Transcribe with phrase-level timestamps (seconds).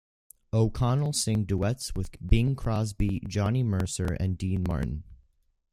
[0.51, 5.03] O'Connell sang duets with Bing Crosby, Johnny Mercer, and Dean Martin.